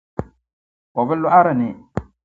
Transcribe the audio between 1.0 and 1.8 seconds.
bi lɔɣiri ni.